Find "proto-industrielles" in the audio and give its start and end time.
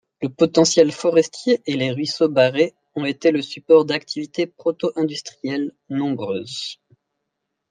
4.47-5.73